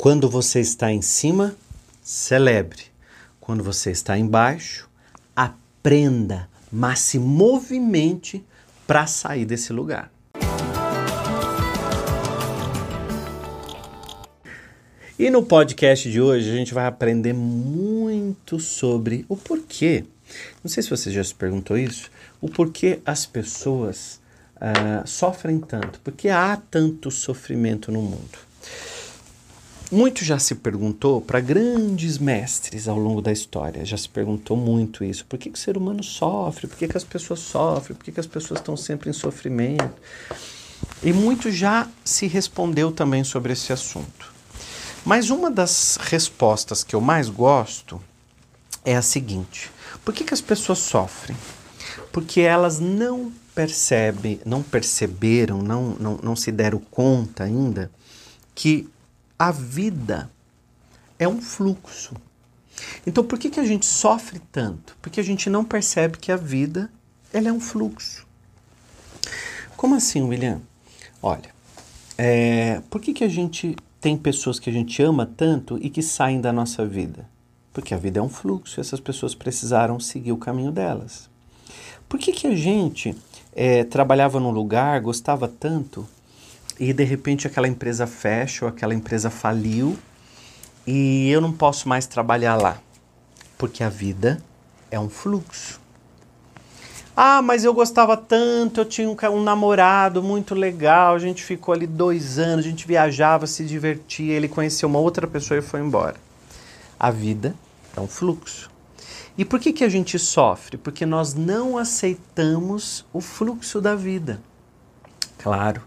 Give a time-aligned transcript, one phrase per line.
[0.00, 1.54] Quando você está em cima,
[2.02, 2.84] celebre.
[3.38, 4.88] Quando você está embaixo,
[5.36, 8.42] aprenda, mas se movimente
[8.86, 10.10] para sair desse lugar.
[15.18, 20.06] E no podcast de hoje a gente vai aprender muito sobre o porquê.
[20.64, 22.10] Não sei se você já se perguntou isso,
[22.40, 24.18] o porquê as pessoas
[24.56, 28.38] uh, sofrem tanto, porque há tanto sofrimento no mundo.
[29.90, 35.02] Muito já se perguntou para grandes mestres ao longo da história, já se perguntou muito
[35.02, 35.26] isso.
[35.26, 36.68] Por que, que o ser humano sofre?
[36.68, 37.96] Por que, que as pessoas sofrem?
[37.96, 40.00] Por que, que as pessoas estão sempre em sofrimento?
[41.02, 44.32] E muito já se respondeu também sobre esse assunto.
[45.04, 48.00] Mas uma das respostas que eu mais gosto
[48.84, 49.72] é a seguinte:
[50.04, 51.36] por que, que as pessoas sofrem?
[52.12, 57.90] Porque elas não percebem, não perceberam, não, não, não se deram conta ainda
[58.54, 58.88] que
[59.40, 60.30] a vida
[61.18, 62.14] é um fluxo.
[63.06, 64.94] Então, por que, que a gente sofre tanto?
[65.00, 66.92] Porque a gente não percebe que a vida
[67.32, 68.26] ela é um fluxo.
[69.78, 70.60] Como assim, William?
[71.22, 71.48] Olha,
[72.18, 76.02] é, por que, que a gente tem pessoas que a gente ama tanto e que
[76.02, 77.26] saem da nossa vida?
[77.72, 81.30] Porque a vida é um fluxo e essas pessoas precisaram seguir o caminho delas.
[82.06, 83.16] Por que, que a gente
[83.54, 86.06] é, trabalhava num lugar, gostava tanto
[86.80, 89.98] e de repente aquela empresa fecha ou aquela empresa faliu
[90.86, 92.78] e eu não posso mais trabalhar lá,
[93.58, 94.42] porque a vida
[94.90, 95.78] é um fluxo.
[97.14, 101.74] Ah, mas eu gostava tanto, eu tinha um, um, namorado muito legal, a gente ficou
[101.74, 105.80] ali dois anos, a gente viajava, se divertia, ele conheceu uma outra pessoa e foi
[105.80, 106.16] embora.
[106.98, 107.54] A vida
[107.94, 108.70] é um fluxo.
[109.36, 110.78] E por que, que a gente sofre?
[110.78, 114.40] Porque nós não aceitamos o fluxo da vida.
[115.36, 115.82] Claro,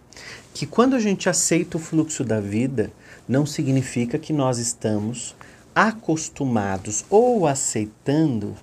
[0.53, 2.91] que quando a gente aceita o fluxo da vida,
[3.27, 5.35] não significa que nós estamos
[5.73, 8.55] acostumados ou aceitando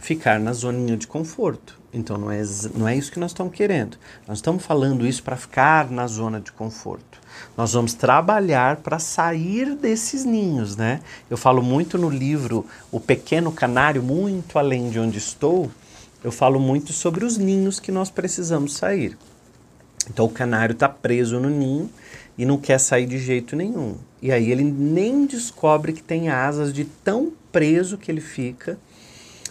[0.00, 1.78] ficar na zoninha de conforto.
[1.92, 2.42] Então não é,
[2.74, 3.96] não é isso que nós estamos querendo.
[4.26, 7.20] Nós estamos falando isso para ficar na zona de conforto.
[7.56, 11.00] Nós vamos trabalhar para sair desses ninhos, né?
[11.30, 15.70] Eu falo muito no livro O Pequeno Canário, muito além de onde estou,
[16.22, 19.16] eu falo muito sobre os ninhos que nós precisamos sair.
[20.10, 21.90] Então o canário está preso no ninho
[22.36, 23.96] e não quer sair de jeito nenhum.
[24.22, 28.78] E aí ele nem descobre que tem asas de tão preso que ele fica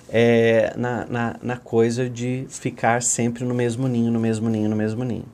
[0.09, 4.75] é, na, na, na coisa de ficar sempre no mesmo ninho, no mesmo ninho, no
[4.75, 5.25] mesmo ninho.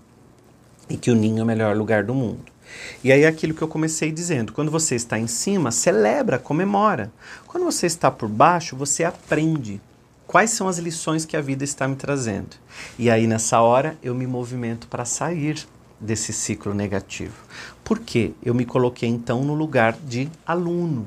[0.89, 2.53] E que o ninho é o melhor lugar do mundo.
[3.03, 7.11] E aí aquilo que eu comecei dizendo, quando você está em cima, celebra, comemora.
[7.47, 9.79] Quando você está por baixo, você aprende.
[10.33, 12.55] Quais são as lições que a vida está me trazendo?
[12.97, 15.63] E aí, nessa hora, eu me movimento para sair
[15.99, 17.35] desse ciclo negativo.
[17.83, 18.31] Por quê?
[18.41, 21.05] Eu me coloquei então no lugar de aluno.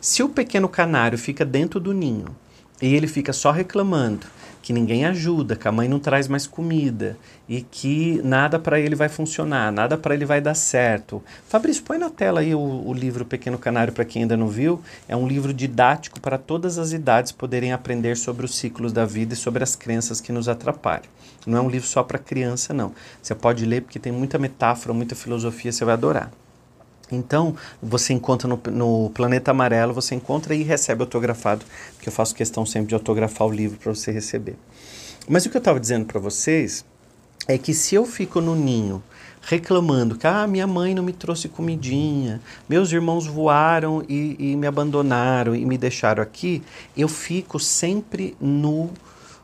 [0.00, 2.36] Se o pequeno canário fica dentro do ninho
[2.80, 4.28] e ele fica só reclamando,
[4.62, 7.18] que ninguém ajuda, que a mãe não traz mais comida
[7.48, 11.22] e que nada para ele vai funcionar, nada para ele vai dar certo.
[11.48, 14.80] Fabrício, põe na tela aí o, o livro Pequeno Canário para quem ainda não viu.
[15.08, 19.34] É um livro didático para todas as idades poderem aprender sobre os ciclos da vida
[19.34, 21.10] e sobre as crenças que nos atrapalham.
[21.44, 22.92] Não é um livro só para criança, não.
[23.20, 26.30] Você pode ler porque tem muita metáfora, muita filosofia, você vai adorar.
[27.12, 31.64] Então, você encontra no, no, Planeta Amarelo, você encontra e recebe autografado,
[31.94, 34.56] porque eu faço questão sempre de autografar o livro para você receber.
[35.28, 36.84] Mas o que eu estava dizendo para vocês
[37.46, 39.02] é que se eu fico no ninho
[39.42, 44.66] reclamando que ah, minha mãe não me trouxe comidinha, meus irmãos voaram e, e me
[44.66, 46.62] abandonaram e me deixaram aqui,
[46.96, 48.90] eu fico sempre no,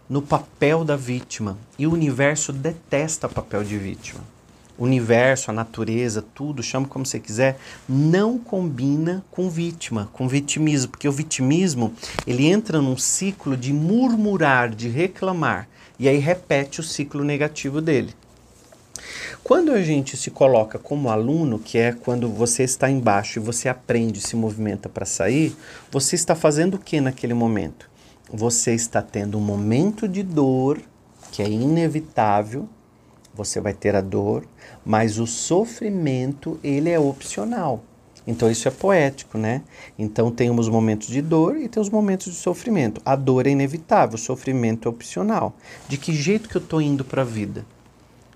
[0.08, 1.58] no papel da vítima.
[1.76, 4.37] E o universo detesta papel de vítima
[4.78, 7.58] universo, a natureza, tudo, chama como você quiser,
[7.88, 11.92] não combina com vítima, com vitimismo, porque o vitimismo,
[12.26, 15.68] ele entra num ciclo de murmurar, de reclamar,
[15.98, 18.14] e aí repete o ciclo negativo dele.
[19.42, 23.68] Quando a gente se coloca como aluno, que é quando você está embaixo e você
[23.68, 25.56] aprende, se movimenta para sair,
[25.90, 27.88] você está fazendo o que naquele momento?
[28.30, 30.82] Você está tendo um momento de dor
[31.32, 32.68] que é inevitável,
[33.38, 34.44] você vai ter a dor,
[34.84, 37.84] mas o sofrimento ele é opcional.
[38.26, 39.62] Então isso é poético, né?
[39.96, 43.00] Então tem os momentos de dor e tem os momentos de sofrimento.
[43.04, 45.54] A dor é inevitável, o sofrimento é opcional.
[45.88, 47.64] De que jeito que eu estou indo para a vida?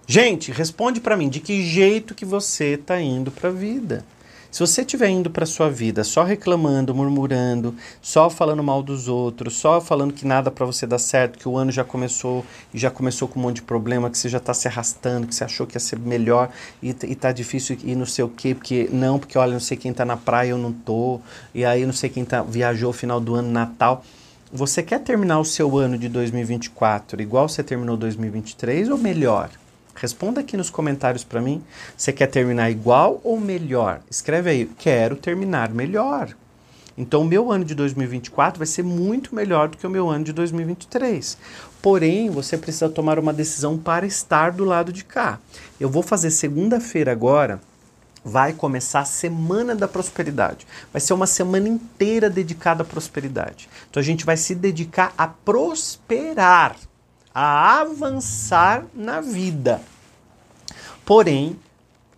[0.07, 4.05] Gente, responde para mim, de que jeito que você está indo para a vida?
[4.53, 9.57] Se você estiver indo para sua vida só reclamando, murmurando, só falando mal dos outros,
[9.57, 12.45] só falando que nada para você dá certo, que o ano já começou
[12.75, 15.35] e já começou com um monte de problema, que você já está se arrastando, que
[15.35, 16.51] você achou que ia ser melhor
[16.83, 19.79] e, e tá difícil e não sei o quê, porque não, porque olha, não sei
[19.79, 21.19] quem está na praia, eu não tô,
[21.55, 24.05] e aí não sei quem tá, viajou final do ano, Natal.
[24.53, 29.49] Você quer terminar o seu ano de 2024 igual você terminou 2023 ou melhor?
[29.95, 31.63] Responda aqui nos comentários para mim.
[31.97, 34.01] Você quer terminar igual ou melhor?
[34.11, 36.35] Escreve aí, quero terminar melhor.
[36.97, 40.25] Então, o meu ano de 2024 vai ser muito melhor do que o meu ano
[40.25, 41.39] de 2023.
[41.81, 45.39] Porém, você precisa tomar uma decisão para estar do lado de cá.
[45.81, 47.61] Eu vou fazer segunda-feira agora.
[48.25, 50.67] Vai começar a Semana da Prosperidade.
[50.93, 53.69] Vai ser uma semana inteira dedicada à prosperidade.
[53.91, 56.77] Então, a gente vai se dedicar a prosperar
[57.35, 59.81] a avançar na vida.
[61.05, 61.59] Porém,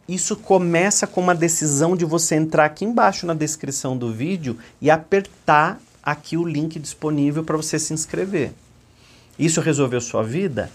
[0.08, 4.90] isso começa com uma decisão de você entrar aqui embaixo na descrição do vídeo e
[4.90, 8.52] apertar aqui o link disponível para você se inscrever.
[9.38, 10.70] Isso resolveu sua vida?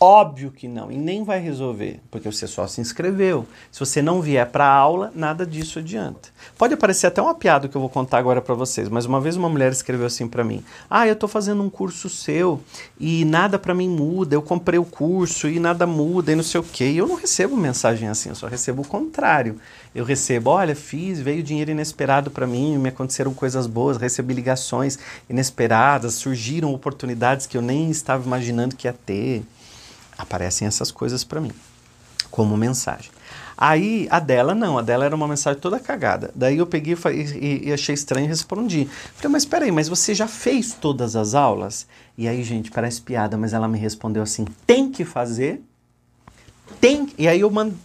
[0.00, 3.44] Óbvio que não, e nem vai resolver, porque você só se inscreveu.
[3.72, 6.28] Se você não vier para a aula, nada disso adianta.
[6.56, 9.34] Pode parecer até uma piada que eu vou contar agora para vocês, mas uma vez
[9.34, 12.60] uma mulher escreveu assim para mim: "Ah, eu estou fazendo um curso seu
[12.98, 14.36] e nada para mim muda.
[14.36, 16.90] Eu comprei o curso e nada muda e não sei o quê".
[16.90, 19.60] E eu não recebo mensagem assim, eu só recebo o contrário.
[19.92, 24.96] Eu recebo, olha, fiz, veio dinheiro inesperado para mim, me aconteceram coisas boas, recebi ligações
[25.28, 29.42] inesperadas, surgiram oportunidades que eu nem estava imaginando que ia ter
[30.18, 31.52] aparecem essas coisas para mim,
[32.30, 33.10] como mensagem.
[33.60, 36.30] Aí a dela não, a dela era uma mensagem toda cagada.
[36.34, 38.88] Daí eu peguei e, e achei estranho e respondi.
[39.14, 41.86] Falei, mas peraí, mas você já fez todas as aulas?
[42.16, 45.60] E aí, gente, parece piada, mas ela me respondeu assim: tem que fazer?
[46.80, 47.08] Tem.
[47.18, 47.76] E aí eu mandei,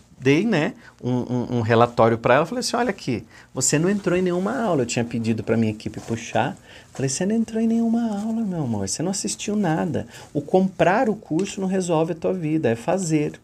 [0.45, 0.73] né,
[1.03, 2.45] um, um, um relatório para ela.
[2.45, 4.83] Falei assim: olha aqui, você não entrou em nenhuma aula.
[4.83, 6.55] Eu tinha pedido para minha equipe puxar.
[6.93, 10.07] Falei, você não entrou em nenhuma aula, meu amor, você não assistiu nada.
[10.31, 13.39] O comprar o curso não resolve a tua vida, é fazer.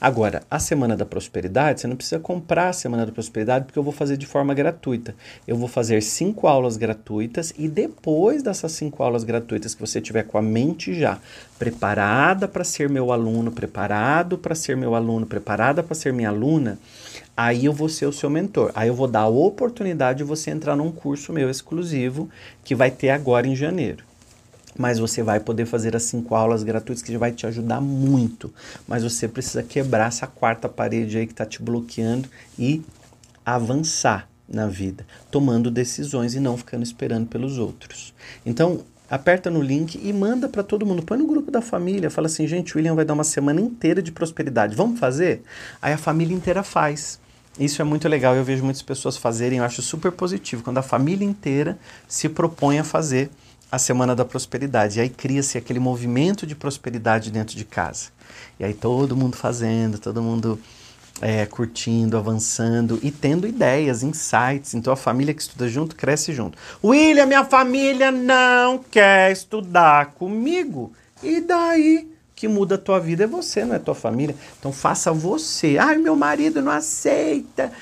[0.00, 3.82] Agora, a Semana da Prosperidade, você não precisa comprar a Semana da Prosperidade, porque eu
[3.82, 5.14] vou fazer de forma gratuita.
[5.46, 10.24] Eu vou fazer cinco aulas gratuitas e depois dessas cinco aulas gratuitas que você tiver
[10.24, 11.18] com a mente já
[11.58, 16.78] preparada para ser meu aluno, preparado para ser meu aluno, preparada para ser minha aluna,
[17.36, 18.70] aí eu vou ser o seu mentor.
[18.74, 22.28] Aí eu vou dar a oportunidade de você entrar num curso meu exclusivo
[22.64, 24.07] que vai ter agora em janeiro.
[24.76, 28.52] Mas você vai poder fazer as cinco aulas gratuitas que vai te ajudar muito.
[28.86, 32.28] Mas você precisa quebrar essa quarta parede aí que está te bloqueando
[32.58, 32.82] e
[33.44, 38.14] avançar na vida, tomando decisões e não ficando esperando pelos outros.
[38.46, 41.02] Então, aperta no link e manda para todo mundo.
[41.02, 44.02] Põe no grupo da família, fala assim: gente, o William vai dar uma semana inteira
[44.02, 44.76] de prosperidade.
[44.76, 45.42] Vamos fazer?
[45.80, 47.20] Aí a família inteira faz.
[47.58, 50.82] Isso é muito legal, eu vejo muitas pessoas fazerem, eu acho super positivo, quando a
[50.82, 51.76] família inteira
[52.06, 53.30] se propõe a fazer
[53.70, 54.98] a Semana da Prosperidade.
[54.98, 58.10] E aí cria-se aquele movimento de prosperidade dentro de casa.
[58.58, 60.58] E aí todo mundo fazendo, todo mundo
[61.20, 64.74] é, curtindo, avançando e tendo ideias, insights.
[64.74, 66.58] Então a família que estuda junto cresce junto.
[66.82, 70.92] William, minha família não quer estudar comigo.
[71.22, 72.17] E daí?
[72.38, 74.36] Que muda a tua vida é você, não é tua família.
[74.60, 75.76] Então faça você.
[75.76, 77.72] Ai, meu marido não aceita.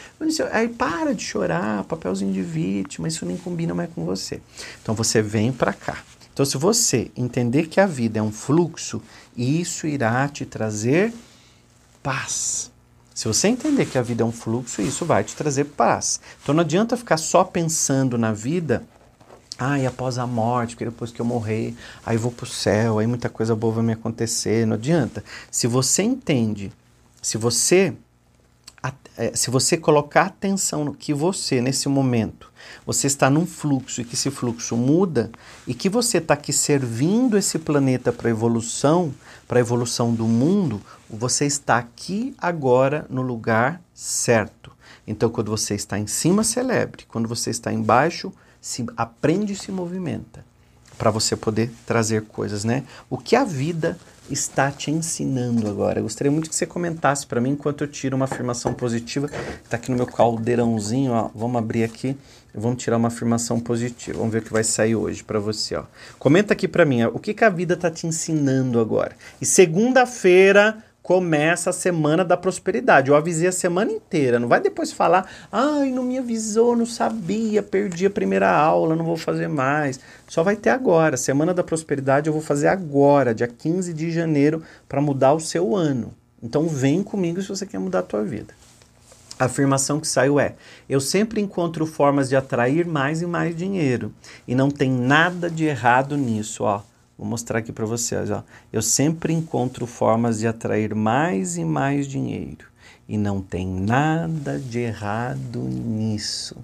[0.51, 4.41] Aí para de chorar, papelzinho de vítima, isso nem combina mais com você.
[4.83, 5.99] Então você vem para cá.
[6.33, 9.03] Então se você entender que a vida é um fluxo,
[9.37, 11.13] isso irá te trazer
[12.03, 12.71] paz.
[13.15, 16.19] Se você entender que a vida é um fluxo, isso vai te trazer paz.
[16.43, 18.83] Então não adianta ficar só pensando na vida
[19.59, 22.99] ah, e após a morte, porque depois que eu morrer, aí vou para o céu,
[22.99, 24.67] aí muita coisa boa vai me acontecer.
[24.67, 25.25] Não adianta.
[25.51, 26.73] Se você entende,
[27.23, 27.95] se você
[29.19, 32.53] é, se você colocar atenção no que você, nesse momento,
[32.85, 35.31] você está num fluxo e que esse fluxo muda
[35.67, 39.15] e que você está aqui servindo esse planeta para evolução,
[39.49, 44.76] para a evolução do mundo, você está aqui agora no lugar certo.
[45.07, 47.05] Então, quando você está em cima, celebre.
[47.07, 50.45] Quando você está embaixo, se aprende e se movimenta
[50.99, 52.85] para você poder trazer coisas, né?
[53.09, 53.99] O que a vida
[54.31, 56.01] está te ensinando agora?
[56.01, 59.31] Eu gostaria muito que você comentasse para mim enquanto eu tiro uma afirmação positiva.
[59.63, 61.31] Está aqui no meu caldeirãozinho, ó.
[61.35, 62.17] Vamos abrir aqui.
[62.55, 64.19] Vamos tirar uma afirmação positiva.
[64.19, 65.85] Vamos ver o que vai sair hoje para você, ó.
[66.19, 69.15] Comenta aqui para mim, ó, o que, que a vida está te ensinando agora?
[69.41, 73.11] E segunda-feira começa a semana da prosperidade.
[73.11, 74.41] Eu avisei a semana inteira.
[74.41, 79.05] Não vai depois falar, ai, não me avisou, não sabia, perdi a primeira aula, não
[79.05, 80.01] vou fazer mais.
[80.27, 81.17] Só vai ter agora.
[81.17, 85.77] Semana da prosperidade eu vou fazer agora, dia 15 de janeiro, para mudar o seu
[85.77, 86.13] ano.
[86.43, 88.53] Então vem comigo se você quer mudar a tua vida.
[89.39, 90.57] A afirmação que saiu é:
[90.89, 94.13] Eu sempre encontro formas de atrair mais e mais dinheiro.
[94.49, 96.83] E não tem nada de errado nisso, ó.
[97.19, 98.45] Vou mostrar aqui para vocês, ó.
[98.73, 102.67] Eu sempre encontro formas de atrair mais e mais dinheiro.
[103.09, 106.57] E não tem nada de errado nisso.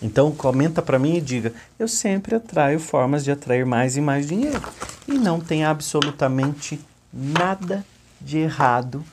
[0.00, 4.28] Então comenta para mim e diga: eu sempre atraio formas de atrair mais e mais
[4.28, 4.62] dinheiro.
[5.08, 6.80] E não tem absolutamente
[7.12, 7.84] nada
[8.20, 9.04] de errado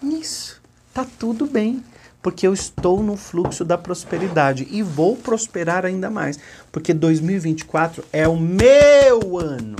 [0.00, 0.62] nisso.
[0.92, 1.82] Tá tudo bem
[2.22, 6.38] porque eu estou no fluxo da prosperidade e vou prosperar ainda mais,
[6.72, 9.76] porque 2024 é o meu ano.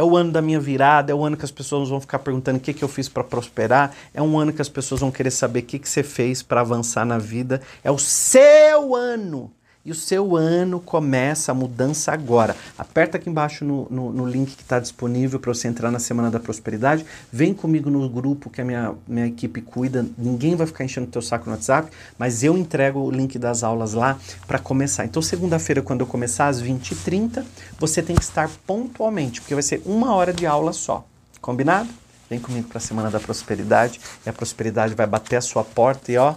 [0.00, 2.56] É o ano da minha virada, é o ano que as pessoas vão ficar perguntando
[2.56, 5.30] o que, que eu fiz para prosperar, é um ano que as pessoas vão querer
[5.30, 7.60] saber o que, que você fez para avançar na vida.
[7.84, 9.52] É o seu ano.
[9.82, 12.54] E o seu ano começa a mudança agora.
[12.76, 16.30] Aperta aqui embaixo no, no, no link que está disponível para você entrar na Semana
[16.30, 17.06] da Prosperidade.
[17.32, 20.04] Vem comigo no grupo que a minha, minha equipe cuida.
[20.18, 23.62] Ninguém vai ficar enchendo o teu saco no WhatsApp, mas eu entrego o link das
[23.62, 25.06] aulas lá para começar.
[25.06, 27.42] Então, segunda-feira, quando eu começar às 20h30,
[27.78, 31.06] você tem que estar pontualmente, porque vai ser uma hora de aula só.
[31.40, 31.88] Combinado?
[32.28, 36.12] Vem comigo para a Semana da Prosperidade e a prosperidade vai bater a sua porta
[36.12, 36.34] e ó,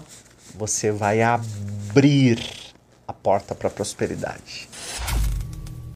[0.56, 2.63] você vai abrir
[3.08, 4.70] a porta para a prosperidade.